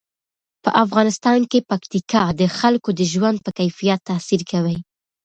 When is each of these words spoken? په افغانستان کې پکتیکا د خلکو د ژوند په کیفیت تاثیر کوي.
په 0.63 0.69
افغانستان 0.83 1.39
کې 1.51 1.65
پکتیکا 1.69 2.23
د 2.39 2.41
خلکو 2.59 2.89
د 2.99 3.01
ژوند 3.13 3.37
په 3.45 3.51
کیفیت 3.59 3.99
تاثیر 4.09 4.41
کوي. 4.51 4.77